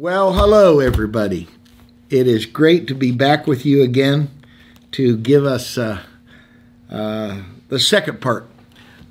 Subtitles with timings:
[0.00, 1.48] Well, hello, everybody.
[2.08, 4.30] It is great to be back with you again
[4.92, 6.04] to give us uh,
[6.88, 8.48] uh, the second part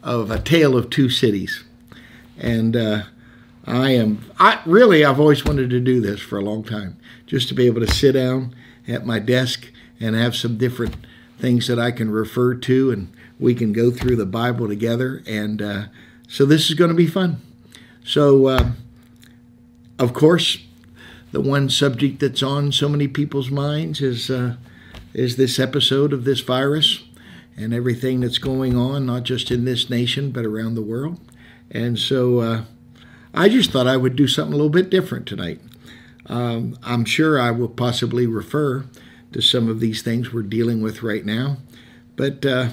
[0.01, 1.65] of A Tale of Two Cities.
[2.37, 3.03] And uh,
[3.65, 7.49] I am, I really, I've always wanted to do this for a long time, just
[7.49, 8.55] to be able to sit down
[8.87, 9.69] at my desk
[9.99, 10.95] and have some different
[11.37, 15.21] things that I can refer to, and we can go through the Bible together.
[15.27, 15.83] And uh,
[16.29, 17.41] so this is going to be fun.
[18.05, 18.71] So, uh,
[19.99, 20.59] of course,
[21.37, 24.55] the one subject that's on so many people's minds is uh,
[25.13, 27.03] is this episode of this virus
[27.55, 31.19] and everything that's going on, not just in this nation but around the world.
[31.69, 32.63] And so, uh,
[33.35, 35.61] I just thought I would do something a little bit different tonight.
[36.25, 38.85] Um, I'm sure I will possibly refer
[39.31, 41.57] to some of these things we're dealing with right now,
[42.15, 42.69] but uh,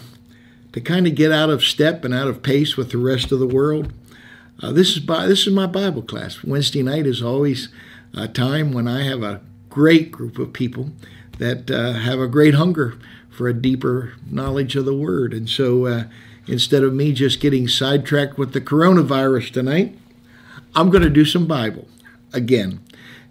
[0.73, 3.41] to kind of get out of step and out of pace with the rest of
[3.41, 3.93] the world.
[4.63, 6.43] Uh, this is by, this is my Bible class.
[6.43, 7.69] Wednesday night is always
[8.17, 10.91] a time when I have a great group of people
[11.39, 12.99] that uh, have a great hunger
[13.31, 15.35] for a deeper knowledge of the Word.
[15.35, 16.05] And so uh,
[16.47, 19.99] instead of me just getting sidetracked with the coronavirus tonight,
[20.75, 21.89] I'm going to do some Bible
[22.33, 22.81] again.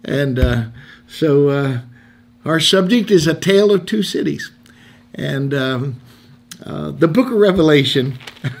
[0.04, 0.64] And uh,
[1.06, 1.80] so uh,
[2.44, 4.50] our subject is a tale of two cities.
[5.14, 6.00] And um,
[6.64, 8.18] uh, the book of Revelation,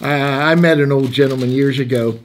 [0.00, 2.20] I met an old gentleman years ago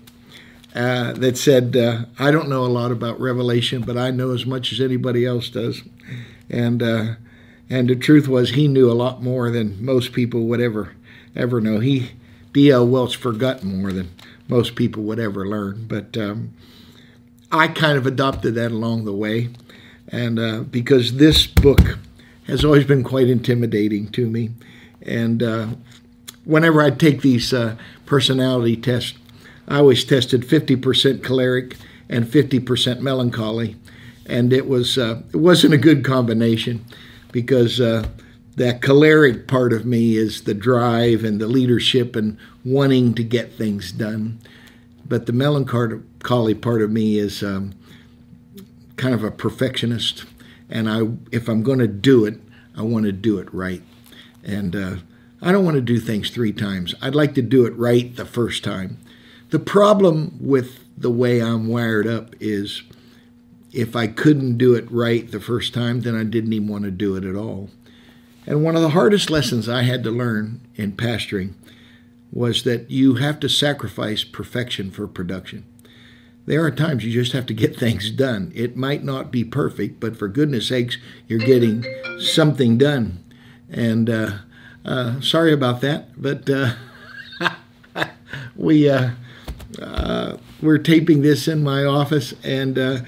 [0.73, 4.45] uh, that said, uh, I don't know a lot about Revelation, but I know as
[4.45, 5.81] much as anybody else does.
[6.49, 7.15] And, uh,
[7.69, 10.95] and the truth was, he knew a lot more than most people would ever,
[11.35, 11.79] ever know.
[11.79, 12.11] He,
[12.53, 12.87] D.L.
[12.87, 14.11] Welch, forgot more than
[14.47, 15.87] most people would ever learn.
[15.87, 16.53] But um,
[17.51, 19.49] I kind of adopted that along the way.
[20.07, 21.99] And uh, because this book
[22.47, 24.51] has always been quite intimidating to me.
[25.01, 25.67] And uh,
[26.45, 27.53] whenever I take these
[28.05, 29.13] personality tests,
[29.71, 31.77] I always tested 50% choleric
[32.09, 33.77] and 50% melancholy,
[34.25, 36.85] and it was uh, it wasn't a good combination
[37.31, 38.05] because uh,
[38.57, 43.53] that choleric part of me is the drive and the leadership and wanting to get
[43.53, 44.39] things done,
[45.07, 47.73] but the melancholy part of me is um,
[48.97, 50.25] kind of a perfectionist,
[50.69, 52.41] and I if I'm going to do it,
[52.75, 53.83] I want to do it right,
[54.43, 54.95] and uh,
[55.41, 56.93] I don't want to do things three times.
[57.01, 58.97] I'd like to do it right the first time.
[59.51, 62.83] The problem with the way I'm wired up is
[63.73, 66.91] if I couldn't do it right the first time, then I didn't even want to
[66.91, 67.69] do it at all.
[68.47, 71.53] And one of the hardest lessons I had to learn in pastoring
[72.31, 75.65] was that you have to sacrifice perfection for production.
[76.45, 78.53] There are times you just have to get things done.
[78.55, 80.97] It might not be perfect, but for goodness sakes,
[81.27, 81.85] you're getting
[82.19, 83.21] something done.
[83.69, 84.31] And uh,
[84.85, 86.75] uh, sorry about that, but uh,
[88.55, 88.89] we
[89.79, 92.99] uh, we're taping this in my office, and uh,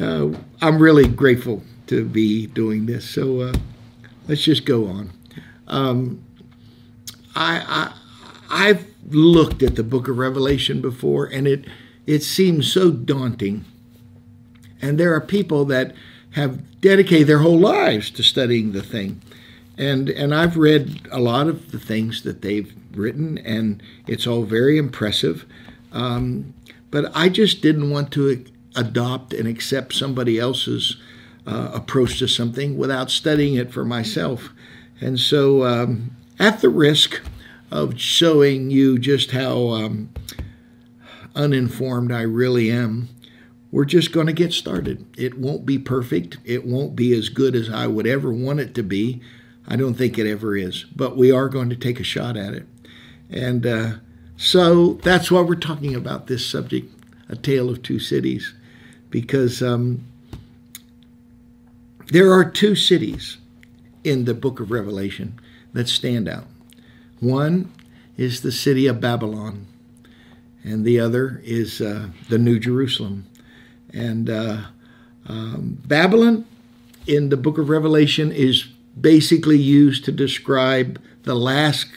[0.00, 3.08] uh, I'm really grateful to be doing this.
[3.08, 3.54] So uh,
[4.28, 5.12] let's just go on.
[5.66, 6.22] Um,
[7.34, 7.92] I, I
[8.48, 11.64] I've looked at the Book of Revelation before, and it
[12.06, 13.64] it seems so daunting.
[14.80, 15.94] And there are people that
[16.32, 19.22] have dedicated their whole lives to studying the thing.
[19.78, 24.44] And and I've read a lot of the things that they've written, and it's all
[24.44, 25.44] very impressive.
[25.92, 26.54] Um,
[26.90, 30.96] but I just didn't want to adopt and accept somebody else's
[31.46, 34.50] uh, approach to something without studying it for myself.
[35.00, 37.22] And so, um, at the risk
[37.70, 40.10] of showing you just how um,
[41.34, 43.08] uninformed I really am,
[43.70, 45.04] we're just going to get started.
[45.18, 46.38] It won't be perfect.
[46.44, 49.20] It won't be as good as I would ever want it to be.
[49.68, 52.54] I don't think it ever is, but we are going to take a shot at
[52.54, 52.66] it.
[53.28, 53.92] And uh,
[54.36, 56.92] so that's why we're talking about this subject,
[57.28, 58.52] A Tale of Two Cities,
[59.10, 60.04] because um,
[62.08, 63.38] there are two cities
[64.04, 65.40] in the book of Revelation
[65.72, 66.44] that stand out.
[67.20, 67.72] One
[68.16, 69.66] is the city of Babylon,
[70.62, 73.26] and the other is uh, the New Jerusalem.
[73.92, 74.64] And uh,
[75.26, 76.44] um, Babylon
[77.06, 78.64] in the book of Revelation is
[79.00, 81.88] basically used to describe the last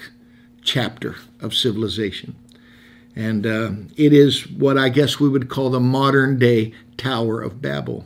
[0.64, 2.36] chapter of civilization.
[3.16, 7.62] And uh, it is what I guess we would call the modern day Tower of
[7.62, 8.06] Babel.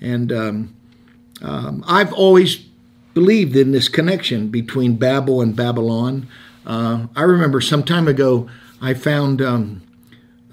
[0.00, 0.76] And um,
[1.42, 2.56] um, I've always
[3.14, 6.28] believed in this connection between Babel and Babylon.
[6.66, 8.48] Uh, I remember some time ago
[8.80, 9.82] I found um,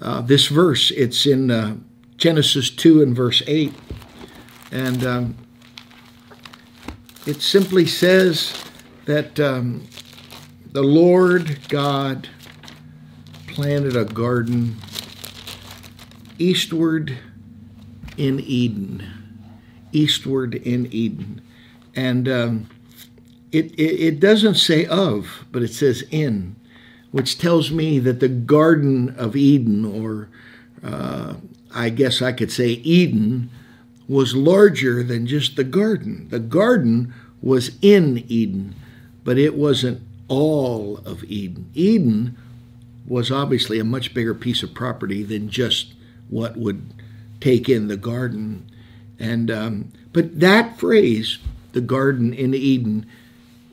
[0.00, 0.90] uh, this verse.
[0.92, 1.76] It's in uh,
[2.16, 3.72] Genesis 2 and verse 8.
[4.70, 5.36] And um,
[7.26, 8.64] it simply says
[9.04, 9.86] that um,
[10.74, 12.28] the Lord God
[13.46, 14.74] planted a garden
[16.36, 17.16] eastward
[18.16, 19.06] in Eden.
[19.92, 21.40] Eastward in Eden.
[21.94, 22.68] And um,
[23.52, 26.56] it, it, it doesn't say of, but it says in,
[27.12, 30.28] which tells me that the Garden of Eden, or
[30.82, 31.34] uh,
[31.72, 33.48] I guess I could say Eden,
[34.08, 36.26] was larger than just the garden.
[36.30, 38.74] The garden was in Eden,
[39.22, 41.70] but it wasn't all of Eden.
[41.74, 42.36] Eden
[43.06, 45.94] was obviously a much bigger piece of property than just
[46.28, 46.82] what would
[47.40, 48.70] take in the garden.
[49.18, 51.38] And um, but that phrase,
[51.72, 53.06] the garden in Eden,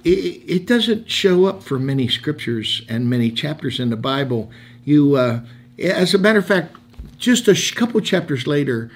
[0.04, 4.52] it, it, doesn't show up for many scriptures and many chapters in the Bible.
[4.84, 5.42] You, uh,
[5.80, 6.76] as a matter of fact,
[7.18, 8.92] just a couple chapters later,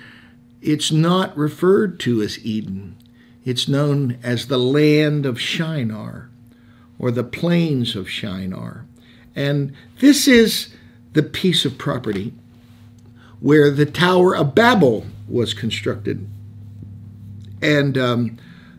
[0.62, 2.96] it's not referred to as Eden.
[3.44, 6.30] It's known as the land of Shinar
[7.00, 8.86] or the plains of Shinar.
[9.36, 10.74] And this is
[11.14, 12.34] the piece of property
[13.40, 16.28] where the Tower of Babel was constructed.
[17.62, 18.38] And um,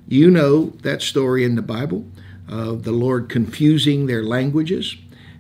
[0.09, 2.07] you know that story in the Bible
[2.49, 4.97] of the Lord confusing their languages.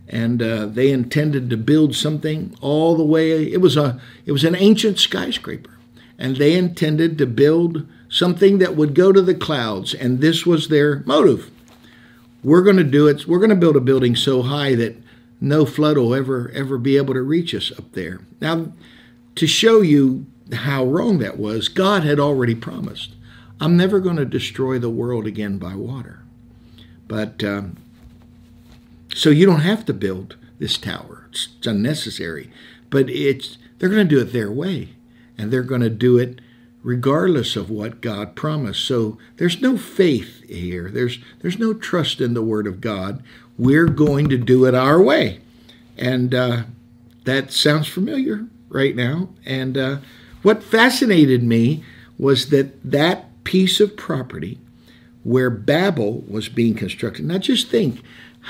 [0.09, 3.51] And uh, they intended to build something all the way.
[3.51, 5.77] It was a it was an ancient skyscraper,
[6.17, 9.95] and they intended to build something that would go to the clouds.
[9.95, 11.51] And this was their motive.
[12.47, 13.27] We're going to do it.
[13.27, 14.97] We're going to build a building so high that
[15.41, 18.21] no flood will ever ever be able to reach us up there.
[18.41, 18.73] Now,
[19.35, 23.17] to show you how wrong that was, God had already promised,
[23.61, 26.21] "I'm never going to destroy the world again by water."
[27.09, 27.79] But um,
[29.13, 32.53] so you don't have to build this tower; it's, it's unnecessary.
[32.91, 34.91] But it's they're going to do it their way,
[35.37, 36.41] and they're going to do it
[36.87, 38.85] regardless of what God promised.
[38.85, 40.89] So there's no faith here.
[40.89, 43.25] There's there's no trust in the Word of God.
[43.59, 45.41] We're going to do it our way,
[45.99, 46.63] and uh,
[47.25, 49.31] that sounds familiar right now.
[49.45, 49.97] And uh,
[50.43, 51.83] what fascinated me
[52.19, 54.61] was that that piece of property
[55.25, 57.25] where Babel was being constructed.
[57.25, 58.01] Now just think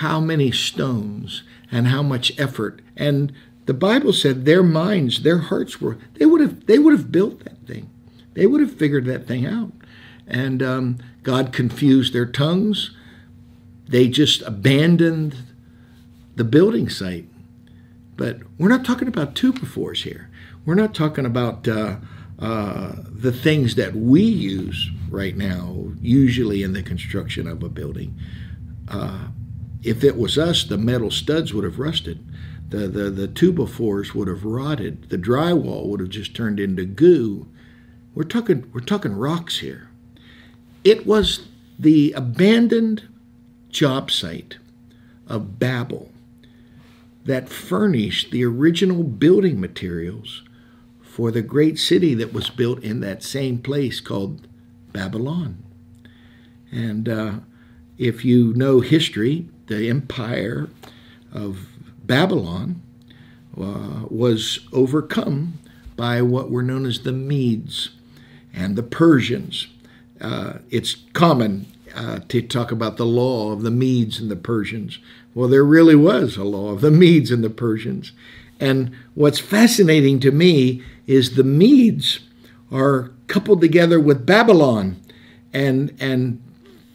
[0.02, 1.42] how many stones
[1.72, 3.32] and how much effort and
[3.64, 7.42] the Bible said their minds, their hearts were they would have they would have built
[7.42, 7.88] that thing.
[8.36, 9.72] They would have figured that thing out.
[10.26, 12.90] And um, God confused their tongues.
[13.88, 15.36] They just abandoned
[16.36, 17.28] the building site.
[18.14, 20.28] But we're not talking about two-by-fours here.
[20.66, 21.96] We're not talking about uh,
[22.38, 28.18] uh, the things that we use right now, usually in the construction of a building.
[28.86, 29.28] Uh,
[29.82, 32.22] if it was us, the metal studs would have rusted.
[32.68, 35.08] The, the, the two-by-fours would have rotted.
[35.08, 37.48] The drywall would have just turned into goo
[38.16, 39.90] we're talking, we're talking rocks here.
[40.82, 41.46] It was
[41.78, 43.06] the abandoned
[43.68, 44.56] job site
[45.26, 46.10] of Babel
[47.26, 50.42] that furnished the original building materials
[51.02, 54.48] for the great city that was built in that same place called
[54.92, 55.62] Babylon.
[56.72, 57.32] And uh,
[57.98, 60.70] if you know history, the empire
[61.32, 61.68] of
[62.02, 62.80] Babylon
[63.60, 65.58] uh, was overcome
[65.96, 67.90] by what were known as the Medes
[68.56, 69.68] and the Persians.
[70.20, 74.98] Uh, it's common uh, to talk about the law of the Medes and the Persians.
[75.34, 78.12] Well, there really was a law of the Medes and the Persians.
[78.58, 82.20] And what's fascinating to me is the Medes
[82.72, 84.96] are coupled together with Babylon.
[85.52, 86.42] And, and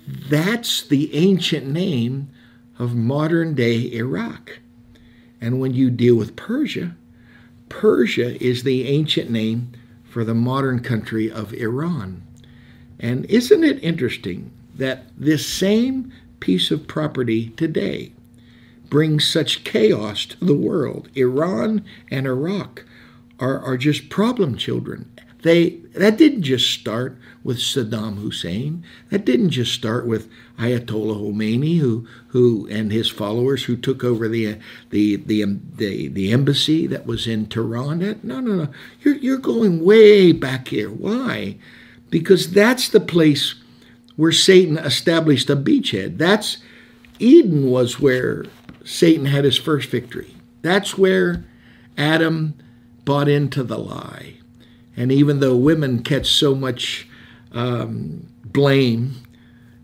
[0.08, 2.30] that's the ancient name
[2.80, 4.60] of modern day Iraq.
[5.40, 6.96] And when you deal with Persia,
[7.70, 9.72] Persia is the ancient name
[10.12, 12.22] for the modern country of Iran.
[13.00, 18.12] And isn't it interesting that this same piece of property today
[18.90, 21.08] brings such chaos to the world?
[21.16, 22.84] Iran and Iraq
[23.40, 25.10] are, are just problem children.
[25.44, 28.84] They that didn't just start with Saddam Hussein.
[29.10, 30.30] That didn't just start with
[30.60, 34.58] Ayatollah Khomeini, who who and his followers who took over the
[34.90, 38.00] the the um, the, the embassy that was in Tehran.
[38.00, 38.68] That, no, no, no.
[39.02, 40.90] You're you're going way back here.
[40.90, 41.58] Why?
[42.10, 43.56] Because that's the place
[44.16, 46.18] where Satan established a beachhead.
[46.18, 46.58] That's
[47.20, 48.46] Eden was where
[48.84, 50.36] Satan had his first victory.
[50.62, 51.46] That's where
[51.98, 52.56] Adam
[53.06, 54.36] bought into the lie.
[54.96, 57.08] And even though women catch so much
[57.54, 59.16] um, blame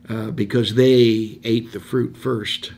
[0.10, 2.74] uh, because they ate the fruit first.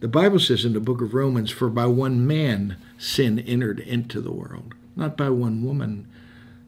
[0.00, 4.20] The Bible says in the book of Romans, For by one man sin entered into
[4.20, 6.06] the world, not by one woman.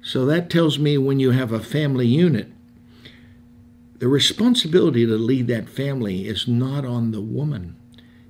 [0.03, 2.51] So that tells me when you have a family unit,
[3.99, 7.77] the responsibility to lead that family is not on the woman,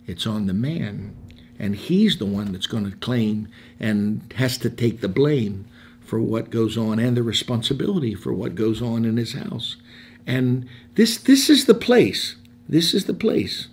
[0.06, 1.16] it's on the man.
[1.58, 3.46] And he's the one that's going to claim
[3.78, 5.66] and has to take the blame
[6.10, 9.76] for what goes on and the responsibility for what goes on in his house.
[10.26, 12.34] And this this is the place.
[12.68, 13.68] This is the place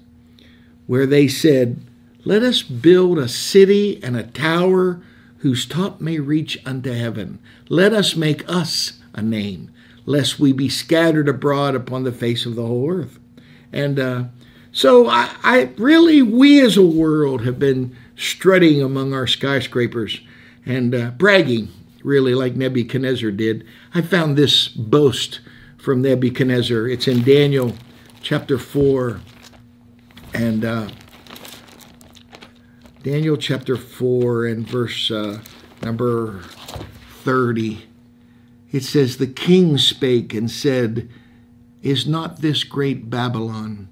[0.86, 1.79] where they said,
[2.25, 5.01] "Let us build a city and a tower
[5.39, 7.39] whose top may reach unto heaven.
[7.70, 9.72] Let us make us a name,
[10.06, 13.17] lest we be scattered abroad upon the face of the whole earth."
[13.74, 14.24] And uh,
[14.72, 20.22] so I, I really, we as a world have been strutting among our skyscrapers
[20.67, 21.70] and uh, bragging,
[22.07, 23.65] really, like Nebuchadnezzar did.
[23.93, 25.41] I found this boast
[25.77, 26.87] from Nebuchadnezzar.
[26.87, 27.75] It's in Daniel
[28.21, 29.19] chapter 4
[30.33, 30.87] and uh,
[33.03, 35.41] Daniel chapter 4 and verse uh,
[35.83, 36.41] number
[37.23, 37.85] 30.
[38.71, 41.09] It says, The king spake and said,
[41.81, 43.89] Is not this great Babylon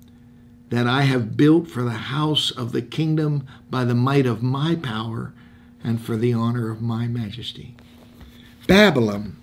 [0.70, 4.76] that I have built for the house of the kingdom by the might of my
[4.76, 5.34] power
[5.84, 7.76] and for the honor of my majesty?
[8.68, 9.38] Babylon.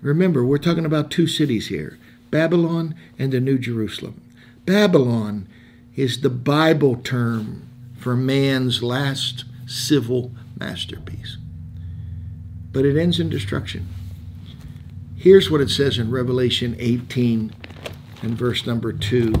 [0.00, 1.98] Remember, we're talking about two cities here
[2.30, 4.20] Babylon and the New Jerusalem.
[4.64, 5.48] Babylon
[5.96, 7.68] is the Bible term
[7.98, 11.36] for man's last civil masterpiece.
[12.72, 13.88] But it ends in destruction.
[15.16, 17.52] Here's what it says in Revelation 18
[18.22, 19.34] and verse number 2.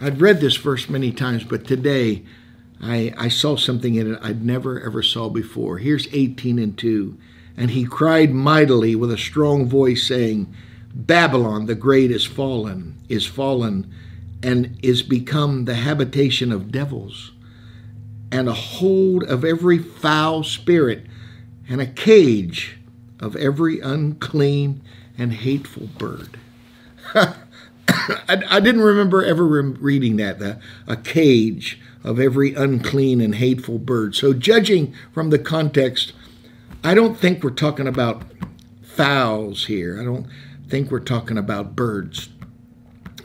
[0.00, 2.22] I'd read this verse many times, but today
[2.80, 5.78] I, I saw something in it I'd never ever saw before.
[5.78, 7.16] Here's 18 and 2.
[7.56, 10.54] And he cried mightily with a strong voice, saying,
[10.94, 13.90] Babylon the great is fallen, is fallen,
[14.42, 17.32] and is become the habitation of devils,
[18.30, 21.06] and a hold of every foul spirit,
[21.68, 22.78] and a cage
[23.20, 24.82] of every unclean
[25.16, 26.38] and hateful bird.
[27.14, 27.34] I,
[28.28, 34.14] I, didn't remember ever reading that, the, a cage of every unclean and hateful bird.
[34.14, 36.12] So, judging from the context,
[36.84, 38.22] I don't think we're talking about
[38.80, 40.00] fowls here.
[40.00, 40.28] I don't
[40.68, 42.28] think we're talking about birds,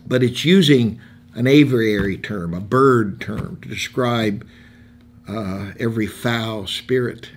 [0.05, 0.99] but it's using
[1.35, 4.45] an aviary term, a bird term, to describe
[5.29, 7.29] uh, every foul spirit.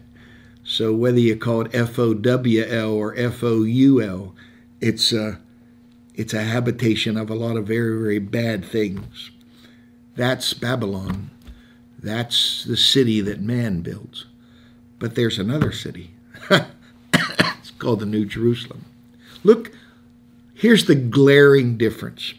[0.65, 4.35] So whether you call it F O W L or F O U L,
[4.81, 5.39] it's a,
[6.15, 9.31] it's a habitation of a lot of very, very bad things.
[10.17, 11.31] That's Babylon.
[12.05, 14.27] That's the city that man builds.
[14.99, 16.11] But there's another city.
[16.51, 18.85] it's called the New Jerusalem.
[19.43, 19.73] Look
[20.53, 22.35] Here's the glaring difference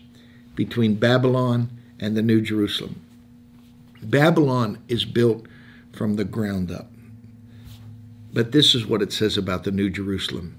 [0.55, 1.69] between Babylon
[1.99, 3.01] and the New Jerusalem
[4.03, 5.47] Babylon is built
[5.91, 6.91] from the ground up.
[8.33, 10.57] But this is what it says about the New Jerusalem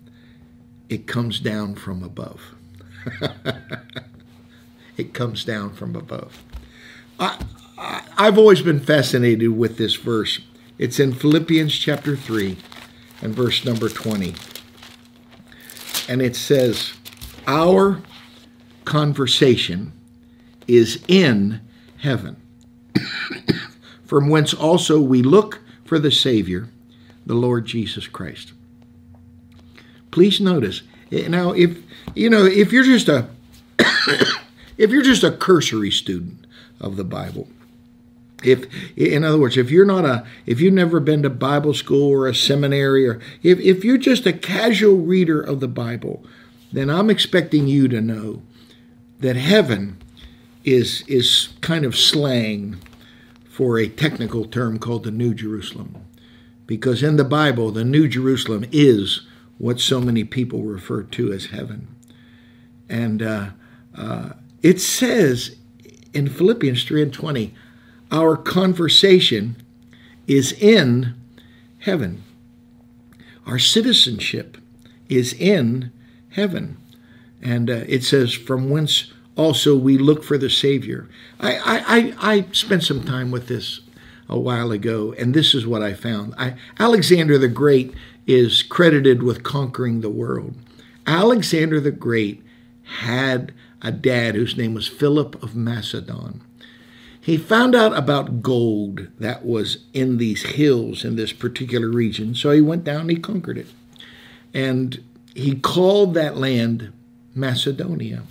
[0.89, 2.55] it comes down from above.
[4.97, 6.43] it comes down from above.
[7.21, 7.39] I,
[7.79, 10.41] I've always been fascinated with this verse.
[10.79, 12.57] It's in Philippians chapter 3
[13.23, 14.35] and verse number 20.
[16.09, 16.95] And it says,
[17.47, 18.01] our
[18.85, 19.93] conversation
[20.67, 21.61] is in
[21.99, 22.37] heaven,
[24.05, 26.69] from whence also we look for the Savior,
[27.25, 28.53] the Lord Jesus Christ.
[30.11, 31.79] Please notice eh, now if
[32.15, 33.29] you know if you're just a
[34.79, 36.47] if you're just a cursory student
[36.81, 37.49] of the Bible,
[38.45, 38.67] if
[38.97, 42.27] in other words if you're not a if you've never been to bible school or
[42.29, 46.23] a seminary or if, if you're just a casual reader of the bible
[46.73, 48.43] then I'm expecting you to know
[49.21, 50.03] that heaven
[50.65, 52.81] is, is kind of slang
[53.49, 55.97] for a technical term called the New Jerusalem.
[56.67, 59.27] Because in the Bible, the New Jerusalem is
[59.59, 61.89] what so many people refer to as heaven.
[62.89, 63.51] And uh,
[63.97, 64.31] uh,
[64.63, 65.57] it says
[66.13, 67.55] in Philippians 3 and 20,
[68.11, 69.57] our conversation
[70.27, 71.15] is in
[71.81, 72.23] heaven.
[73.47, 74.59] Our citizenship
[75.09, 75.93] is in
[76.31, 76.77] heaven.
[77.43, 81.09] And uh, it says, from whence also we look for the Savior.
[81.39, 83.81] I, I, I, spent some time with this
[84.29, 86.35] a while ago, and this is what I found.
[86.39, 87.95] I, Alexander the Great
[88.27, 90.55] is credited with conquering the world.
[91.07, 92.43] Alexander the Great
[93.01, 96.43] had a dad whose name was Philip of Macedon.
[97.27, 102.53] He found out about gold that was in these hills in this particular region, so
[102.53, 103.67] he went down and he conquered it.
[104.55, 105.03] And
[105.35, 106.93] he called that land
[107.35, 108.23] Macedonia.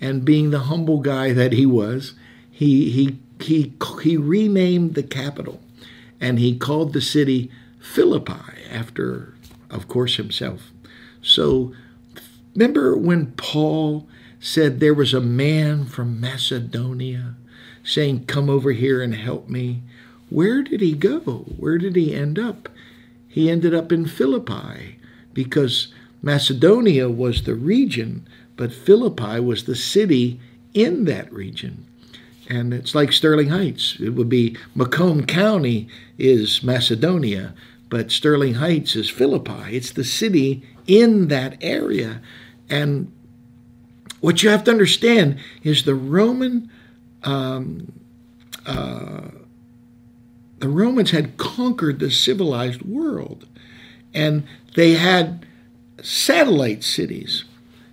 [0.00, 2.14] And being the humble guy that he was,
[2.50, 5.60] he, he, he, he renamed the capital
[6.18, 8.40] and he called the city Philippi
[8.70, 9.34] after,
[9.68, 10.70] of course, himself.
[11.20, 11.74] So
[12.54, 14.08] remember when Paul
[14.40, 17.34] said there was a man from Macedonia
[17.84, 19.82] saying, Come over here and help me?
[20.34, 21.44] where did he go?
[21.56, 22.68] Where did he end up?
[23.28, 24.98] He ended up in Philippi
[25.32, 25.88] because
[26.22, 28.26] Macedonia was the region,
[28.56, 30.40] but Philippi was the city
[30.72, 31.86] in that region.
[32.48, 33.96] And it's like Sterling Heights.
[34.00, 35.88] It would be Macomb County
[36.18, 37.54] is Macedonia,
[37.88, 39.76] but Sterling Heights is Philippi.
[39.76, 42.20] It's the city in that area.
[42.68, 43.12] And
[44.20, 46.70] what you have to understand is the Roman,
[47.24, 47.92] um,
[48.66, 49.22] uh,
[50.58, 53.46] the Romans had conquered the civilized world,
[54.12, 55.46] and they had
[56.02, 57.44] satellite cities,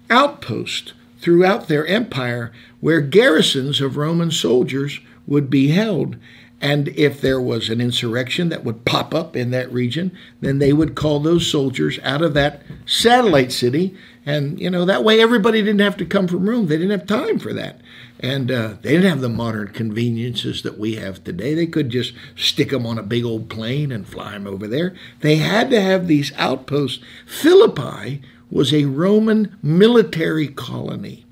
[0.10, 6.18] outposts throughout their empire where garrisons of Roman soldiers would be held.
[6.62, 10.72] And if there was an insurrection that would pop up in that region, then they
[10.72, 13.98] would call those soldiers out of that satellite city.
[14.28, 16.68] And, you know, that way everybody didn't have to come from Rome.
[16.68, 17.82] They didn't have time for that.
[18.20, 21.56] And uh, they didn't have the modern conveniences that we have today.
[21.56, 24.96] They could just stick them on a big old plane and fly them over there.
[25.22, 27.04] They had to have these outposts.
[27.26, 31.26] Philippi was a Roman military colony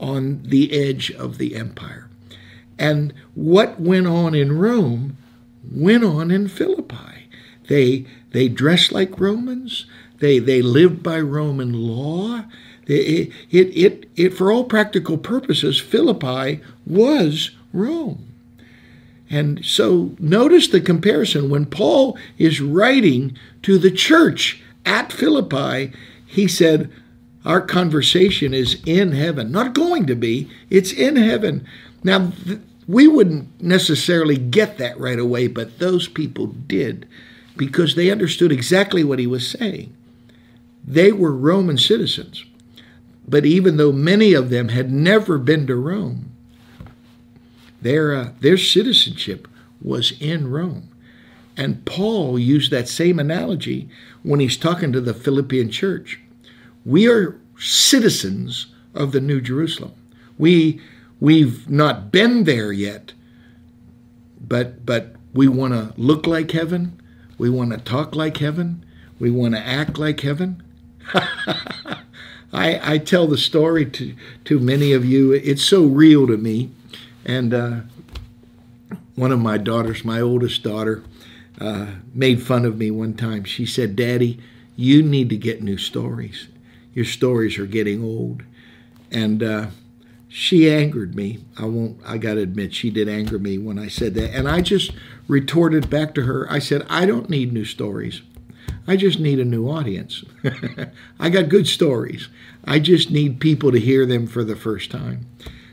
[0.00, 2.08] on the edge of the empire.
[2.78, 5.16] And what went on in Rome
[5.70, 7.28] went on in Philippi.
[7.68, 9.86] They they dressed like Romans.
[10.18, 12.44] They they lived by Roman law.
[12.86, 18.34] It, it, it, it, for all practical purposes, Philippi was Rome.
[19.30, 21.48] And so notice the comparison.
[21.48, 25.92] When Paul is writing to the church at Philippi,
[26.26, 26.90] he said,
[27.44, 29.50] Our conversation is in heaven.
[29.50, 31.66] Not going to be, it's in heaven.
[32.04, 37.08] Now, th- we wouldn't necessarily get that right away, but those people did
[37.56, 39.96] because they understood exactly what he was saying.
[40.86, 42.44] They were Roman citizens,
[43.26, 46.30] but even though many of them had never been to Rome,
[47.80, 49.48] their, uh, their citizenship
[49.80, 50.88] was in Rome.
[51.56, 53.88] And Paul used that same analogy
[54.22, 56.20] when he's talking to the Philippian church.
[56.84, 59.92] We are citizens of the New Jerusalem.
[60.36, 60.80] We
[61.24, 63.14] We've not been there yet,
[64.38, 67.00] but but we want to look like heaven.
[67.38, 68.84] We want to talk like heaven.
[69.18, 70.62] We want to act like heaven.
[72.52, 75.32] I, I tell the story to, to many of you.
[75.32, 76.72] It's so real to me.
[77.24, 77.76] And uh,
[79.14, 81.02] one of my daughters, my oldest daughter,
[81.58, 83.44] uh, made fun of me one time.
[83.44, 84.40] She said, Daddy,
[84.76, 86.48] you need to get new stories.
[86.92, 88.42] Your stories are getting old.
[89.10, 89.66] And uh,
[90.36, 91.38] she angered me.
[91.56, 94.34] I won't, I got to admit, she did anger me when I said that.
[94.34, 94.90] And I just
[95.28, 96.50] retorted back to her.
[96.50, 98.20] I said, I don't need new stories.
[98.84, 100.24] I just need a new audience.
[101.20, 102.26] I got good stories.
[102.64, 105.28] I just need people to hear them for the first time.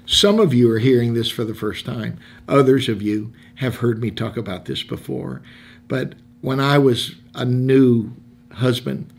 [0.05, 2.19] Some of you are hearing this for the first time.
[2.47, 5.41] Others of you have heard me talk about this before.
[5.87, 8.11] But when I was a new
[8.51, 9.11] husband,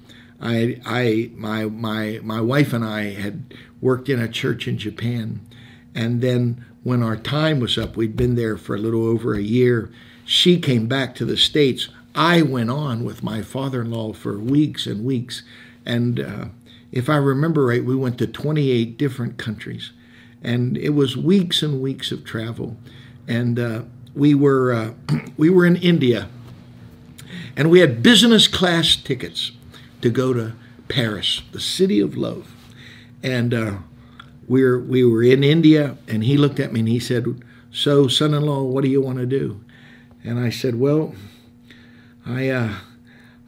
[0.43, 5.41] I, I, my, my, my wife and I had worked in a church in Japan,
[5.95, 9.41] and then when our time was up, we'd been there for a little over a
[9.41, 9.91] year.
[10.25, 11.89] She came back to the states.
[12.15, 15.45] I went on with my father-in-law for weeks and weeks,
[15.87, 16.45] and uh,
[16.91, 19.93] if I remember right, we went to 28 different countries,
[20.43, 22.77] and it was weeks and weeks of travel,
[23.29, 24.95] and uh, we were uh,
[25.37, 26.29] we were in India,
[27.57, 29.53] and we had business class tickets
[30.03, 30.53] to go to
[30.89, 32.55] Paris, the city of love.
[33.23, 33.77] And uh,
[34.47, 38.09] we were we were in India, and he looked at me and he said, "So,
[38.09, 39.65] son-in-law, what do you want to do?"
[40.25, 41.15] And I said, "Well,
[42.27, 42.75] I uh,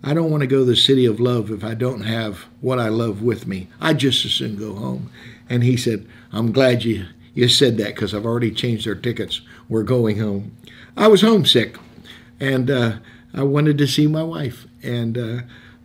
[0.03, 2.79] I don't want to go to the city of love if I don't have what
[2.79, 3.69] I love with me.
[3.81, 5.11] I just as soon go home."
[5.49, 9.41] And he said, "I'm glad you you said that because I've already changed our tickets.
[9.69, 10.57] We're going home."
[10.97, 11.77] I was homesick,
[12.39, 12.99] and uh,
[13.35, 15.39] I wanted to see my wife, and uh,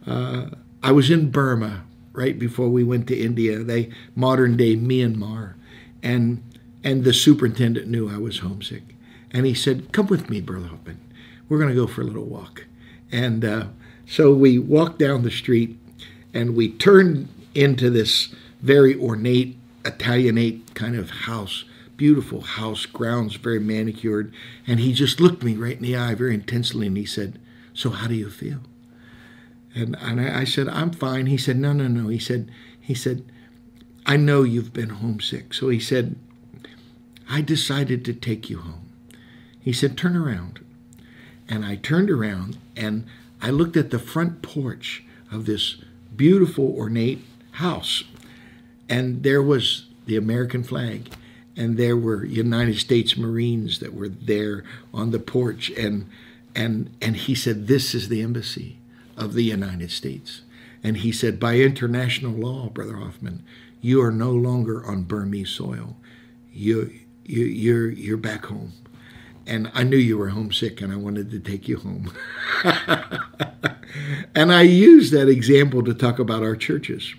[0.05, 0.47] uh,
[0.81, 1.83] I was in Burma
[2.13, 5.53] right before we went to India, they modern day Myanmar,
[6.01, 6.43] and
[6.83, 8.95] and the superintendent knew I was homesick,
[9.31, 10.99] and he said, "Come with me, Brother Hoffman.
[11.47, 12.65] We're going to go for a little walk."
[13.12, 13.67] And uh,
[14.05, 15.77] so we walked down the street,
[16.33, 21.63] and we turned into this very ornate Italianate kind of house,
[21.97, 24.33] beautiful house, grounds very manicured,
[24.67, 27.39] and he just looked me right in the eye very intensely, and he said,
[27.73, 28.59] "So how do you feel?"
[29.75, 31.27] And, and I, I said, I'm fine.
[31.27, 32.10] He said, no, no, no.
[32.10, 33.23] He said, he said,
[34.05, 35.53] I know you've been homesick.
[35.53, 36.15] So he said,
[37.29, 38.89] I decided to take you home.
[39.60, 40.65] He said, turn around.
[41.47, 43.05] And I turned around and
[43.41, 45.77] I looked at the front porch of this
[46.15, 48.03] beautiful, ornate house.
[48.89, 51.10] And there was the American flag.
[51.60, 56.10] and there were United States Marines that were there on the porch, and
[56.55, 58.78] and and he said, "This is the embassy
[59.19, 60.41] of the United States."
[60.84, 63.43] And he said, "By international law, Brother Hoffman,
[63.82, 65.97] you are no longer on Burmese soil.
[66.53, 66.91] You
[67.25, 68.73] you you're you're back home."
[69.45, 72.12] And I knew you were homesick, and I wanted to take you home.
[74.36, 77.15] and I use that example to talk about our churches.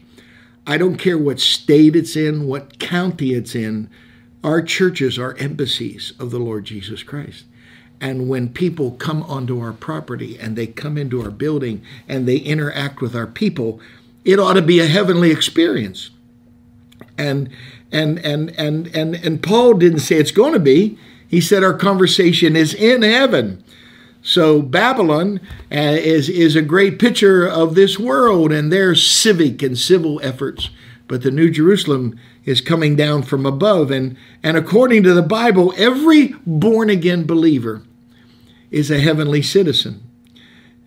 [0.67, 3.91] I don't care what state it's in, what county it's in.
[4.45, 7.45] Our churches are embassies of the Lord Jesus Christ.
[8.01, 12.39] And when people come onto our property and they come into our building and they
[12.39, 13.79] interact with our people,
[14.25, 16.11] it ought to be a heavenly experience.
[17.19, 17.51] And
[17.93, 20.99] and and and and and Paul didn't say it's going to be.
[21.29, 23.63] He said our conversation is in heaven.
[24.23, 29.79] So Babylon uh, is is a great picture of this world and their civic and
[29.79, 30.71] civil efforts,
[31.07, 35.75] but the New Jerusalem is coming down from above and and according to the Bible,
[35.77, 37.83] every born again believer
[38.71, 40.07] is a heavenly citizen.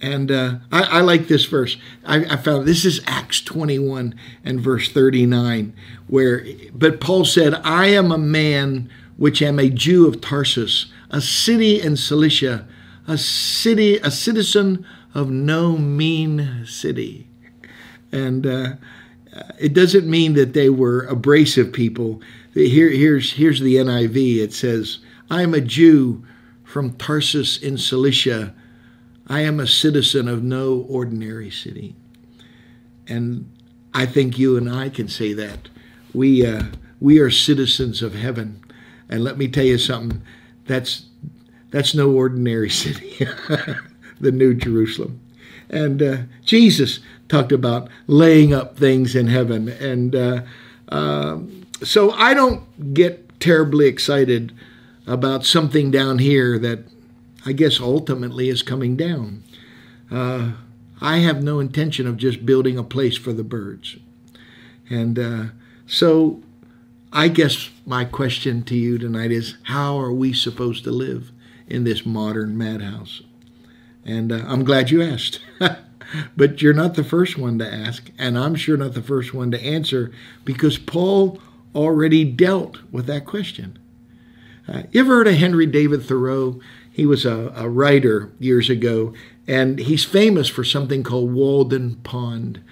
[0.01, 1.77] And uh, I, I, like this verse.
[2.03, 5.73] I, I, found this is Acts 21 and verse 39,
[6.07, 11.21] where, but Paul said, I am a man which am a Jew of Tarsus, a
[11.21, 12.67] city in Cilicia
[13.07, 17.27] a city, a citizen of no mean city.
[18.11, 18.73] And uh,
[19.59, 22.21] it doesn't mean that they were abrasive people.
[22.53, 24.37] Here, here's, here's the NIV.
[24.37, 26.25] It says, I am a Jew
[26.73, 28.51] from Tarsus in Cilicia.
[29.27, 31.95] I am a citizen of no ordinary city.
[33.07, 33.47] And
[33.93, 35.69] I think you and I can say that.
[36.15, 36.63] We, uh,
[36.99, 38.59] we are citizens of heaven.
[39.07, 40.23] And let me tell you something
[40.65, 41.05] that's
[41.69, 43.23] that's no ordinary city,
[44.19, 45.21] the New Jerusalem.
[45.69, 49.69] And uh, Jesus talked about laying up things in heaven.
[49.69, 50.41] And uh,
[50.89, 51.37] uh,
[51.83, 54.53] so I don't get terribly excited
[55.05, 56.85] about something down here that
[57.45, 59.43] I guess ultimately is coming down.
[60.09, 60.53] Uh,
[61.01, 63.97] I have no intention of just building a place for the birds.
[64.89, 65.43] And uh,
[65.85, 66.41] so
[67.11, 71.31] I guess my question to you tonight is how are we supposed to live?
[71.67, 73.21] in this modern madhouse?
[74.05, 75.39] And uh, I'm glad you asked.
[76.37, 79.51] but you're not the first one to ask, and I'm sure not the first one
[79.51, 80.11] to answer
[80.45, 81.39] because Paul
[81.73, 83.79] already dealt with that question.
[84.67, 86.59] Uh, you ever heard of Henry David Thoreau?
[86.91, 89.13] He was a, a writer years ago,
[89.47, 92.63] and he's famous for something called Walden Pond.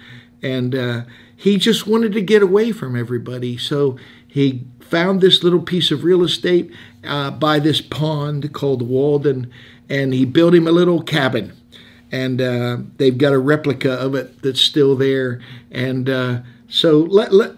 [0.42, 1.02] And uh,
[1.36, 3.58] he just wanted to get away from everybody.
[3.58, 6.72] So he found this little piece of real estate
[7.04, 9.50] uh, by this pond called Walden,
[9.88, 11.52] and he built him a little cabin.
[12.10, 15.40] And uh, they've got a replica of it that's still there.
[15.70, 17.52] And uh, so let, let,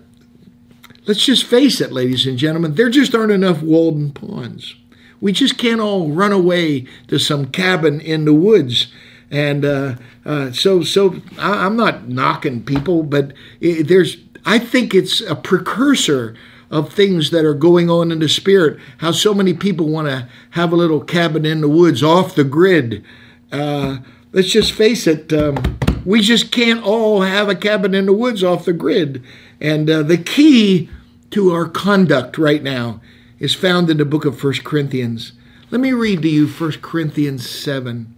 [1.07, 4.75] let's just face it, ladies and gentlemen, there just aren't enough Walden ponds.
[5.21, 8.89] We just can't all run away to some cabin in the woods.
[9.31, 14.95] And uh, uh, so, so I, am not knocking people, but it, there's, I think
[14.95, 16.37] it's a precursor
[16.71, 18.79] of things that are going on in the spirit.
[18.99, 22.45] How so many people want to have a little cabin in the woods off the
[22.45, 23.05] grid.
[23.51, 23.99] Uh,
[24.33, 28.45] let's just face it, um, we just can't all have a cabin in the woods
[28.45, 29.23] off the grid.
[29.61, 30.91] And uh, the key
[31.35, 33.01] to our conduct right now
[33.41, 35.33] is found in the book of First Corinthians.
[35.73, 38.15] Let me read to you First Corinthians 7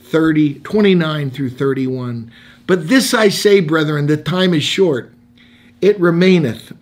[0.00, 2.30] 30, 29 through 31.
[2.66, 5.12] But this I say, brethren, the time is short.
[5.80, 6.72] It remaineth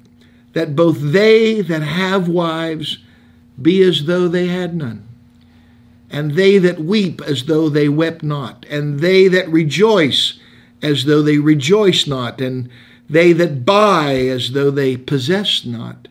[0.54, 2.98] that both they that have wives
[3.60, 5.06] be as though they had none,
[6.10, 10.38] and they that weep as though they wept not, and they that rejoice
[10.80, 12.70] as though they rejoice not, and
[13.08, 16.08] they that buy as though they possess not,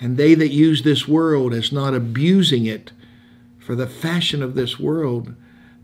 [0.00, 2.92] and they that use this world as not abusing it,
[3.58, 5.34] for the fashion of this world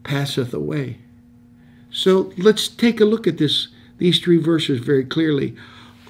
[0.05, 0.99] passeth away.
[1.90, 5.57] So let's take a look at this these three verses very clearly.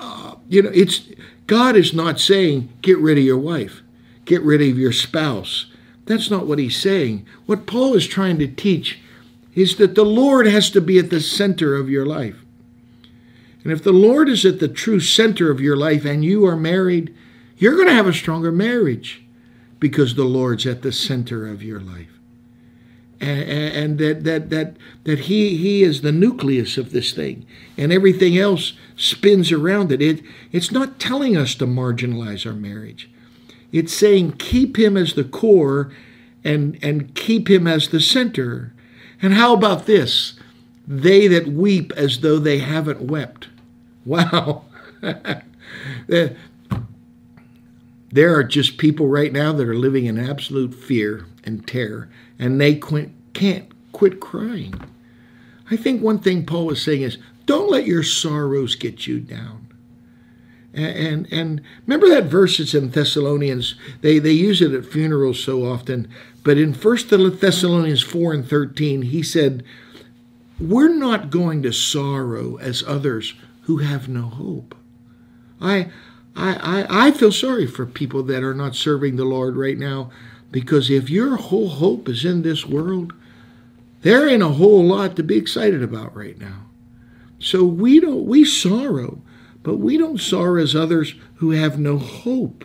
[0.01, 1.09] Uh, you know, it's
[1.47, 3.83] God is not saying, get rid of your wife,
[4.25, 5.67] get rid of your spouse.
[6.07, 7.27] That's not what he's saying.
[7.47, 9.01] What Paul is trying to teach
[9.55, 12.37] is that the Lord has to be at the center of your life.
[13.67, 16.55] And if the Lord is at the true center of your life and you are
[16.55, 17.13] married,
[17.59, 19.25] you're going to have a stronger marriage
[19.81, 22.17] because the Lord's at the center of your life.
[23.21, 27.45] And, and that that that that he he is the nucleus of this thing,
[27.77, 30.01] and everything else spins around it.
[30.01, 33.11] It it's not telling us to marginalize our marriage.
[33.73, 35.91] It's saying keep him as the core,
[36.45, 38.73] and and keep him as the center.
[39.21, 40.39] And how about this?
[40.87, 43.49] They that weep as though they haven't wept.
[44.07, 44.65] Wow.
[48.13, 52.61] there are just people right now that are living in absolute fear and terror, and
[52.61, 54.81] they can't quit crying.
[55.71, 59.67] I think one thing Paul was saying is don't let your sorrows get you down.
[60.73, 63.75] And, and, and remember that verse that's in Thessalonians.
[64.03, 66.09] They they use it at funerals so often,
[66.45, 69.65] but in First Thessalonians four and thirteen, he said,
[70.61, 73.35] "We're not going to sorrow as others
[73.67, 74.75] who have no hope."
[75.61, 75.91] I
[76.37, 80.11] I, I, I feel sorry for people that are not serving the Lord right now
[80.53, 83.13] because if your whole hope is in this world,
[84.03, 86.67] there ain't a whole lot to be excited about right now.
[87.39, 89.21] So we don't we sorrow,
[89.63, 92.65] but we don't sorrow as others who have no hope.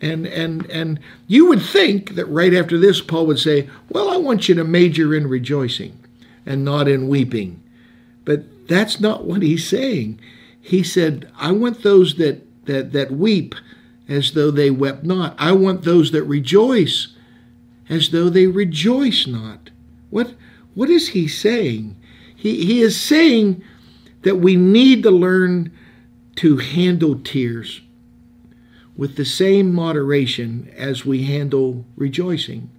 [0.00, 4.16] And and and you would think that right after this Paul would say, "Well, I
[4.16, 5.98] want you to major in rejoicing
[6.46, 7.60] and not in weeping."
[8.24, 10.20] But that's not what he's saying.
[10.60, 13.56] He said, "I want those that that, that weep
[14.08, 15.34] as though they wept not.
[15.38, 17.08] I want those that rejoice
[17.88, 19.70] as though they rejoice not.
[20.10, 20.34] What,
[20.74, 21.96] what is he saying?
[22.36, 23.62] He, he is saying
[24.22, 25.76] that we need to learn
[26.36, 27.80] to handle tears
[28.96, 32.70] with the same moderation as we handle rejoicing.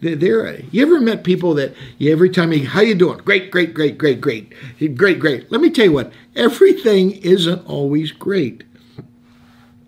[0.00, 3.18] There, you ever met people that you, every time you, how you doing?
[3.18, 4.52] Great, great, great, great, great,
[4.96, 5.50] great, great.
[5.50, 8.62] Let me tell you what, everything isn't always great.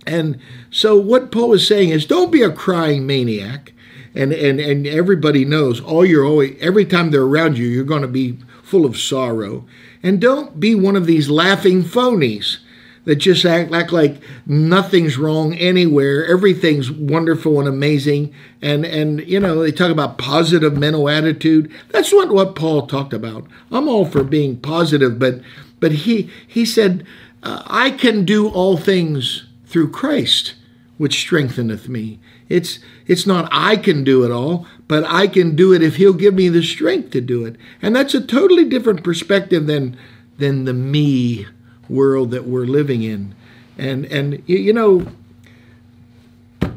[0.07, 3.73] And so what Paul is saying is don't be a crying maniac.
[4.13, 8.03] And, and, and everybody knows all you're always every time they're around you, you're going
[8.03, 9.65] to be full of sorrow.
[10.03, 12.59] And don't be one of these laughing phonies
[13.05, 18.35] that just act, act like nothing's wrong anywhere, everything's wonderful and amazing.
[18.61, 21.71] And and you know, they talk about positive mental attitude.
[21.91, 23.47] That's not what Paul talked about.
[23.71, 25.41] I'm all for being positive, but
[25.81, 27.07] but he he said,
[27.43, 30.55] uh, I can do all things through Christ,
[30.99, 32.21] which strengtheneth me.
[32.49, 36.13] It's it's not I can do it all, but I can do it if he'll
[36.13, 37.57] give me the strength to do it.
[37.81, 39.97] And that's a totally different perspective than
[40.37, 41.47] than the me
[41.91, 43.35] world that we're living in.
[43.77, 45.07] And and you know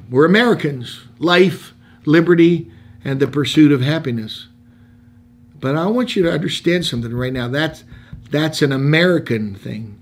[0.09, 1.01] we're Americans.
[1.19, 1.73] Life,
[2.05, 2.71] liberty,
[3.05, 4.47] and the pursuit of happiness.
[5.59, 7.47] But I want you to understand something right now.
[7.47, 7.83] That's
[8.29, 9.99] that's an American thing.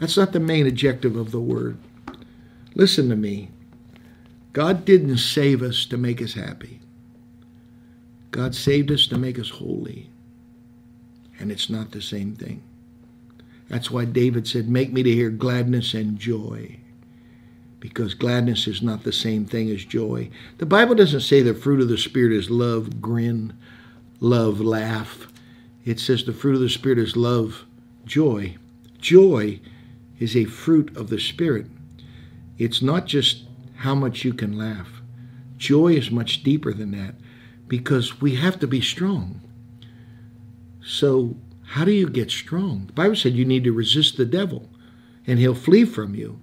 [0.00, 1.78] That's not the main objective of the word.
[2.74, 3.50] Listen to me.
[4.52, 6.80] God didn't save us to make us happy.
[8.30, 10.10] God saved us to make us holy.
[11.38, 12.62] And it's not the same thing.
[13.74, 16.78] That's why David said, Make me to hear gladness and joy.
[17.80, 20.30] Because gladness is not the same thing as joy.
[20.58, 23.52] The Bible doesn't say the fruit of the Spirit is love, grin,
[24.20, 25.26] love, laugh.
[25.84, 27.64] It says the fruit of the Spirit is love,
[28.06, 28.54] joy.
[28.98, 29.58] Joy
[30.20, 31.66] is a fruit of the Spirit.
[32.58, 33.42] It's not just
[33.78, 35.02] how much you can laugh.
[35.56, 37.16] Joy is much deeper than that
[37.66, 39.40] because we have to be strong.
[40.80, 41.34] So,
[41.66, 42.86] how do you get strong?
[42.86, 44.68] The Bible said you need to resist the devil
[45.26, 46.40] and he'll flee from you.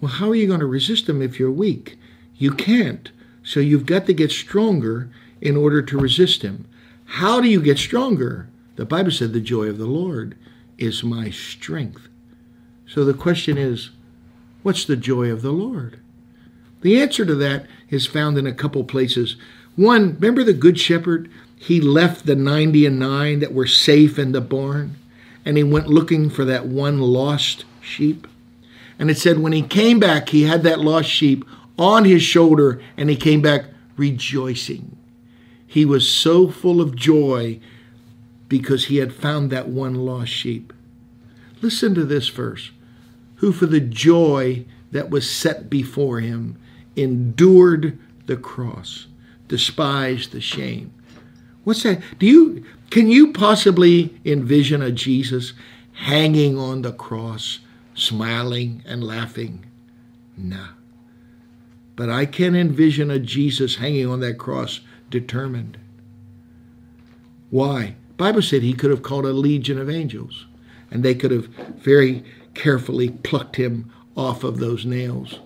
[0.00, 1.98] Well, how are you going to resist him if you're weak?
[2.36, 3.10] You can't.
[3.44, 5.10] So, you've got to get stronger
[5.40, 6.66] in order to resist him.
[7.04, 8.48] How do you get stronger?
[8.76, 10.36] The Bible said the joy of the Lord
[10.78, 12.08] is my strength.
[12.86, 13.90] So the question is,
[14.62, 16.00] what's the joy of the Lord?
[16.82, 19.36] The answer to that is found in a couple places.
[19.76, 21.30] One, remember the Good Shepherd?
[21.62, 24.96] He left the 90 and 9 that were safe in the barn,
[25.44, 28.26] and he went looking for that one lost sheep.
[28.98, 31.44] And it said when he came back, he had that lost sheep
[31.78, 34.96] on his shoulder, and he came back rejoicing.
[35.64, 37.60] He was so full of joy
[38.48, 40.72] because he had found that one lost sheep.
[41.60, 42.72] Listen to this verse
[43.36, 46.58] who for the joy that was set before him
[46.96, 49.06] endured the cross,
[49.46, 50.92] despised the shame.
[51.64, 52.02] What's that?
[52.18, 55.54] Do you can you possibly envision a Jesus
[55.92, 57.60] hanging on the cross,
[57.94, 59.64] smiling and laughing?
[60.36, 60.68] Nah.
[61.96, 65.78] But I can envision a Jesus hanging on that cross determined.
[67.50, 67.96] Why?
[68.16, 70.46] Bible said he could have called a legion of angels
[70.90, 75.40] and they could have very carefully plucked him off of those nails.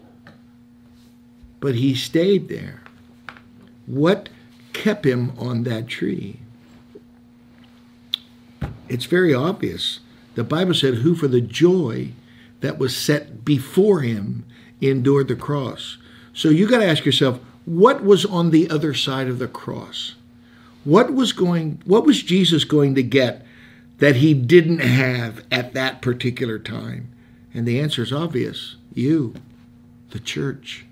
[1.60, 2.82] But he stayed there.
[3.86, 4.28] What
[4.86, 6.38] kept him on that tree?
[8.88, 9.98] It's very obvious.
[10.36, 12.12] The Bible said, Who for the joy
[12.60, 14.44] that was set before him
[14.80, 15.98] endured the cross.
[16.32, 20.14] So you got to ask yourself, what was on the other side of the cross?
[20.84, 23.44] What was going what was Jesus going to get
[23.98, 27.12] that he didn't have at that particular time?
[27.52, 29.34] And the answer is obvious You,
[30.10, 30.85] the church.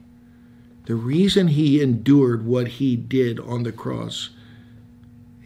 [0.87, 4.31] The reason he endured what he did on the cross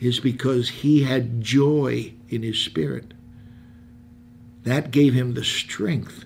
[0.00, 3.14] is because he had joy in his spirit.
[4.64, 6.24] That gave him the strength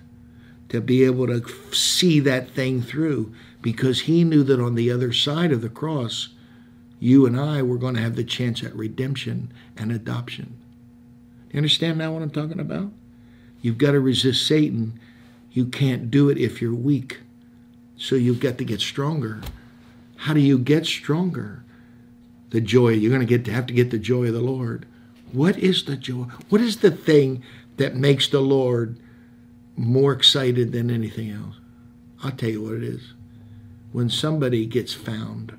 [0.69, 5.13] to be able to see that thing through because he knew that on the other
[5.13, 6.29] side of the cross,
[6.99, 10.57] you and I were going to have the chance at redemption and adoption.
[11.51, 12.91] You understand now what I'm talking about?
[13.61, 14.99] You've got to resist Satan.
[15.51, 17.19] You can't do it if you're weak.
[18.03, 19.39] So you've got to get stronger.
[20.17, 21.63] How do you get stronger?
[22.49, 22.89] The joy.
[22.89, 24.85] You're going to get to have to get the joy of the Lord.
[25.31, 26.25] What is the joy?
[26.49, 27.41] What is the thing
[27.77, 28.99] that makes the Lord
[29.77, 31.55] more excited than anything else?
[32.21, 33.13] I'll tell you what it is.
[33.93, 35.57] When somebody gets found,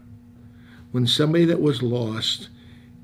[0.92, 2.50] when somebody that was lost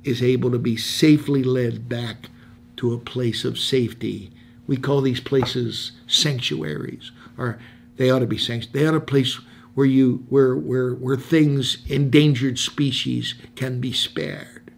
[0.05, 2.29] is able to be safely led back
[2.77, 4.33] to a place of safety.
[4.67, 7.59] We call these places sanctuaries, or
[8.01, 8.73] they ought to be sanctuaries.
[8.73, 9.35] They ought to place
[9.75, 14.73] where you where where where things, endangered species, can be spared.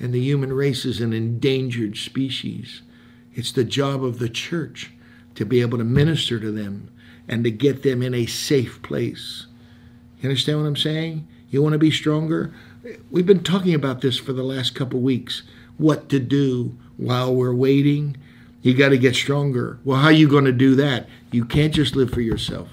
[0.00, 2.82] And the human race is an endangered species.
[3.34, 4.90] It's the job of the church
[5.36, 6.90] to be able to minister to them
[7.28, 9.46] and to get them in a safe place.
[10.20, 11.28] You understand what I'm saying?
[11.50, 12.52] You want to be stronger?
[13.12, 15.44] We've been talking about this for the last couple weeks.
[15.76, 18.16] What to do while we're waiting.
[18.62, 19.78] You got to get stronger.
[19.84, 21.08] Well, how are you going to do that?
[21.30, 22.68] You can't just live for yourself.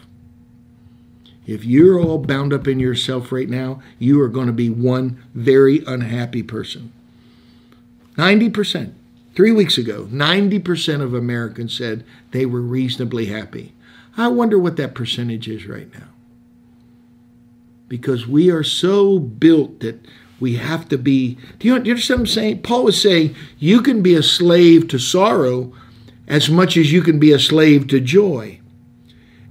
[1.46, 5.24] If you're all bound up in yourself right now, you are going to be one
[5.34, 6.92] very unhappy person.
[8.18, 8.94] 90%.
[9.34, 13.74] Three weeks ago, 90% of Americans said they were reasonably happy.
[14.18, 16.08] I wonder what that percentage is right now.
[17.88, 20.04] Because we are so built that
[20.40, 21.38] we have to be.
[21.60, 22.62] Do you, understand what I'm saying?
[22.62, 25.74] Paul was saying you can be a slave to sorrow
[26.28, 28.60] as much as you can be a slave to joy.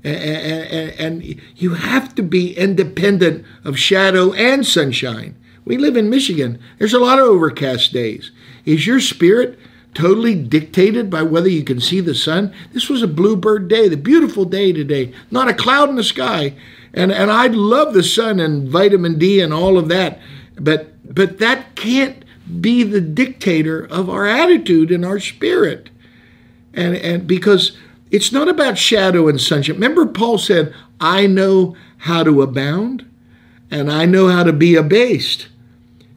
[0.05, 5.35] And, and, and, you have to be independent of shadow and sunshine.
[5.65, 6.61] We live in Michigan.
[6.79, 8.31] There's a lot of overcast days.
[8.65, 9.59] Is your spirit
[9.95, 12.55] totally dictated by whether you can see the sun?
[12.73, 16.55] This was a bluebird day, the beautiful day today, not a cloud in the sky.
[16.95, 20.21] And, and I love the sun and vitamin D and all of that.
[20.57, 22.25] But but that can't
[22.61, 25.91] be the dictator of our attitude and our spirit.
[26.75, 27.77] And and because
[28.11, 29.77] it's not about shadow and sunshine.
[29.77, 33.05] Remember Paul said, "I know how to abound
[33.71, 35.49] and I know how to be abased."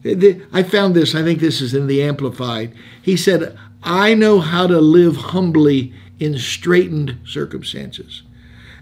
[0.04, 2.72] I found this, I think this is in the Amplified.
[3.02, 8.22] He said, I know how to live humbly in straitened circumstances.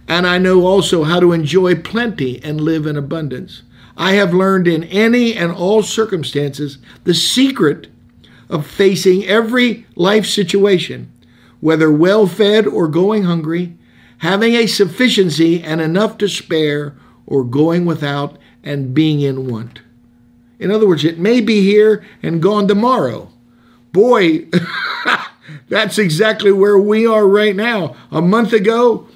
[0.07, 3.63] And I know also how to enjoy plenty and live in abundance.
[3.99, 7.89] I have learned in any and all circumstances the secret
[8.49, 11.13] of facing every life situation,
[11.61, 13.77] whether well fed or going hungry,
[14.19, 16.95] having a sufficiency and enough to spare,
[17.27, 19.81] or going without and being in want.
[20.61, 23.31] In other words, it may be here and gone tomorrow.
[23.93, 24.47] Boy,
[25.69, 27.97] that's exactly where we are right now.
[28.11, 29.09] A month ago,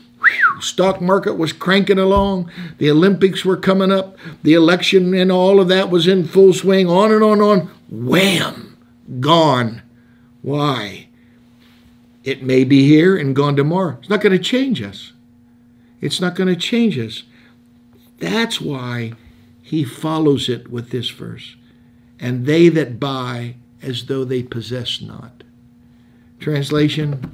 [0.61, 2.51] stock market was cranking along.
[2.79, 4.16] The Olympics were coming up.
[4.42, 6.88] The election and all of that was in full swing.
[6.88, 7.71] On and on and on.
[7.90, 8.77] Wham!
[9.21, 9.83] Gone.
[10.42, 11.09] Why?
[12.25, 13.97] It may be here and gone tomorrow.
[13.99, 15.12] It's not going to change us.
[16.01, 17.25] It's not going to change us.
[18.18, 19.14] That's why
[19.62, 21.57] he follows it with this verse.
[22.21, 25.42] And they that buy as though they possess not.
[26.38, 27.33] Translation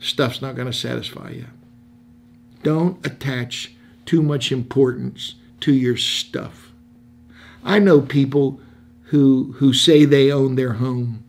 [0.00, 1.46] stuff's not going to satisfy you.
[2.62, 6.72] Don't attach too much importance to your stuff.
[7.64, 8.60] I know people
[9.04, 11.24] who, who say they own their home,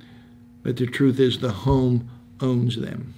[0.64, 3.14] but the truth is the home owns them.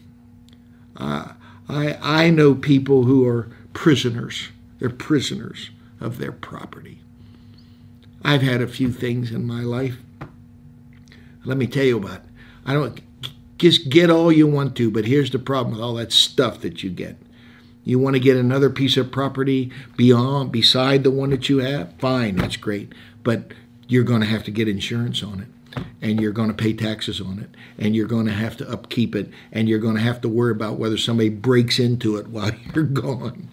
[0.96, 1.34] Uh,
[1.68, 4.50] I, I know people who are prisoners.
[4.80, 7.00] They're prisoners of their property.
[8.24, 9.98] I've had a few things in my life.
[11.46, 12.20] Let me tell you about.
[12.20, 12.30] It.
[12.66, 13.02] I don't
[13.58, 16.84] just get all you want to, but here's the problem with all that stuff that
[16.84, 17.18] you get.
[17.84, 21.94] You want to get another piece of property beyond, beside the one that you have?
[22.00, 22.94] Fine, that's great.
[23.24, 23.54] But
[23.88, 25.48] you're going to have to get insurance on it.
[26.02, 27.50] And you're going to pay taxes on it.
[27.78, 29.30] And you're going to have to upkeep it.
[29.52, 32.84] And you're going to have to worry about whether somebody breaks into it while you're
[32.86, 33.50] gone.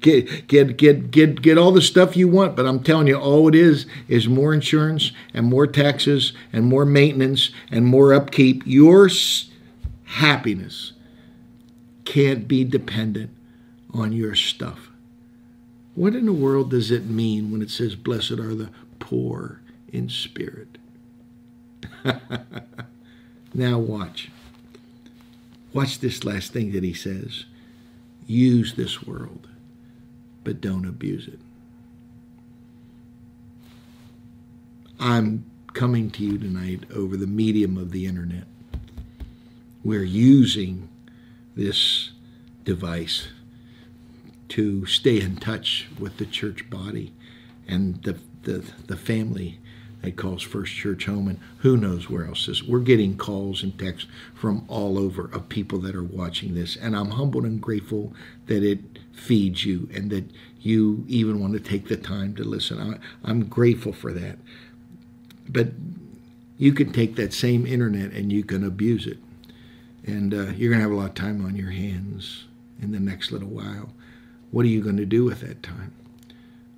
[0.00, 2.54] Get, get, get, get, get all the stuff you want.
[2.54, 6.84] But I'm telling you, all it is is more insurance and more taxes and more
[6.84, 8.62] maintenance and more upkeep.
[8.66, 9.08] Your
[10.04, 10.92] happiness
[12.04, 13.30] can't be dependent
[13.92, 14.90] on your stuff.
[15.94, 20.08] What in the world does it mean when it says, Blessed are the poor in
[20.08, 20.78] spirit?
[23.54, 24.30] now, watch.
[25.72, 27.44] Watch this last thing that he says.
[28.26, 29.48] use this world,
[30.44, 31.40] but don't abuse it.
[34.98, 38.44] I'm coming to you tonight over the medium of the internet.
[39.82, 40.88] We're using
[41.56, 42.12] this
[42.64, 43.28] device
[44.52, 47.14] to stay in touch with the church body
[47.66, 49.58] and the, the, the family
[50.02, 52.62] that calls First Church home, and who knows where else is.
[52.62, 56.94] We're getting calls and texts from all over of people that are watching this, and
[56.94, 58.12] I'm humbled and grateful
[58.46, 58.80] that it
[59.12, 60.24] feeds you and that
[60.60, 62.78] you even want to take the time to listen.
[62.78, 64.38] I, I'm grateful for that.
[65.48, 65.68] But
[66.58, 69.18] you can take that same internet and you can abuse it.
[70.04, 72.44] And uh, you're going to have a lot of time on your hands
[72.80, 73.90] in the next little while.
[74.52, 75.92] What are you going to do with that time?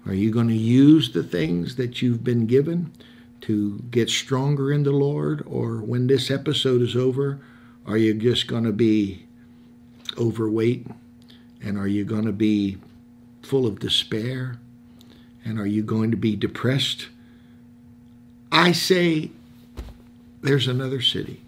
[0.06, 2.92] Are you going to use the things that you've been given
[3.42, 5.42] to get stronger in the Lord?
[5.46, 7.40] Or when this episode is over,
[7.84, 9.26] are you just going to be
[10.16, 10.86] overweight?
[11.62, 12.78] And are you going to be
[13.42, 14.58] full of despair?
[15.44, 17.08] And are you going to be depressed?
[18.52, 19.30] I say
[20.42, 21.40] there's another city.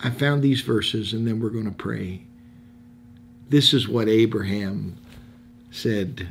[0.00, 2.22] I found these verses and then we're going to pray.
[3.48, 4.96] This is what Abraham
[5.70, 6.28] said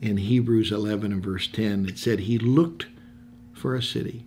[0.00, 1.86] in Hebrews 11 and verse 10.
[1.86, 2.86] It said, He looked
[3.52, 4.24] for a city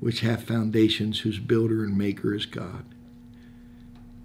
[0.00, 2.84] which hath foundations, whose builder and maker is God.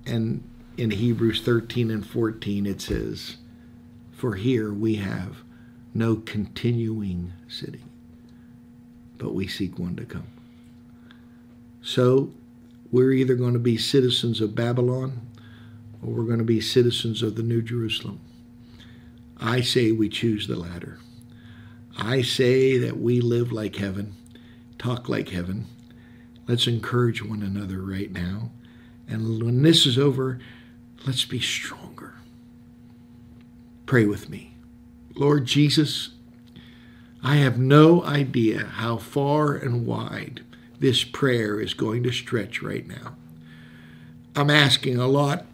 [0.05, 0.43] And
[0.75, 3.37] in Hebrews 13 and 14, it says,
[4.11, 5.37] For here we have
[5.93, 7.83] no continuing city
[9.17, 10.27] but we seek one to come.
[11.81, 12.31] So
[12.91, 15.21] we're either going to be citizens of Babylon
[16.01, 18.19] or we're going to be citizens of the New Jerusalem.
[19.39, 20.99] I say we choose the latter.
[21.97, 24.15] I say that we live like heaven,
[24.77, 25.67] talk like heaven.
[26.47, 28.51] Let's encourage one another right now.
[29.07, 30.39] And when this is over,
[31.05, 32.15] let's be stronger.
[33.85, 34.55] Pray with me.
[35.15, 36.09] Lord Jesus,
[37.23, 40.41] I have no idea how far and wide
[40.79, 43.15] this prayer is going to stretch right now.
[44.35, 45.45] I'm asking a lot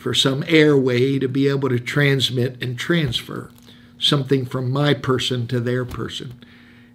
[0.00, 3.50] for some airway to be able to transmit and transfer
[3.98, 6.32] something from my person to their person.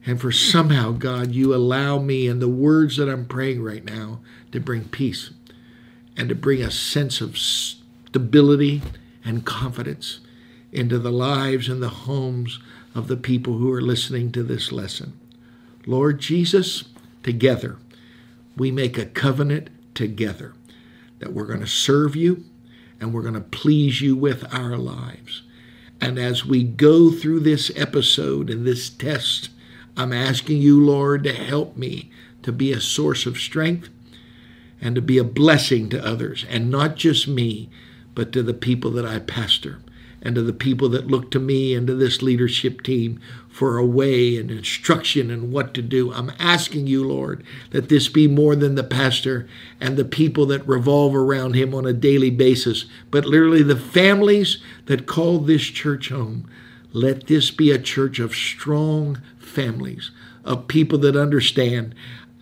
[0.07, 4.21] And for somehow, God, you allow me and the words that I'm praying right now
[4.51, 5.29] to bring peace
[6.17, 8.81] and to bring a sense of stability
[9.23, 10.21] and confidence
[10.71, 12.57] into the lives and the homes
[12.95, 15.13] of the people who are listening to this lesson.
[15.85, 16.85] Lord Jesus,
[17.21, 17.77] together,
[18.57, 20.55] we make a covenant together
[21.19, 22.45] that we're going to serve you
[22.99, 25.43] and we're going to please you with our lives.
[26.01, 29.49] And as we go through this episode and this test,
[29.97, 32.11] I'm asking you, Lord, to help me
[32.43, 33.89] to be a source of strength
[34.81, 37.69] and to be a blessing to others, and not just me,
[38.13, 39.79] but to the people that I pastor
[40.25, 43.85] and to the people that look to me and to this leadership team for a
[43.85, 46.11] way and instruction and what to do.
[46.11, 49.47] I'm asking you, Lord, that this be more than the pastor
[49.79, 54.57] and the people that revolve around him on a daily basis, but literally the families
[54.87, 56.49] that call this church home.
[56.91, 60.09] Let this be a church of strong families,
[60.43, 61.93] of people that understand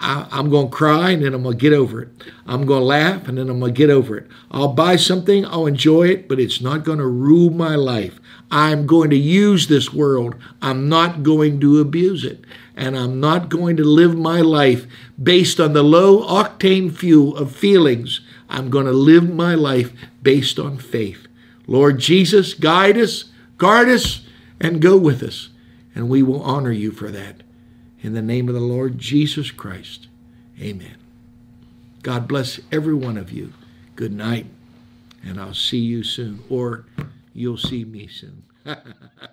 [0.03, 2.09] I, am going to cry and then I'm going to get over it.
[2.45, 4.27] I'm going to laugh and then I'm going to get over it.
[4.51, 8.19] I'll buy something, I'll enjoy it, but it's not going to rule my life.
[8.51, 10.35] I'm going to use this world.
[10.61, 12.43] I'm not going to abuse it.
[12.75, 14.87] And I'm not going to live my life
[15.21, 18.19] based on the low octane fuel of feelings.
[18.49, 21.27] I'm going to live my life based on faith.
[21.65, 23.25] Lord Jesus, guide us,
[23.57, 24.25] guard us,
[24.59, 25.47] and go with us.
[25.95, 27.42] And we will honor you for that.
[28.03, 30.07] In the name of the Lord Jesus Christ.
[30.59, 30.97] Amen.
[32.01, 33.53] God bless every one of you.
[33.95, 34.45] Good night,
[35.23, 36.85] and I'll see you soon, or
[37.33, 38.43] you'll see me soon.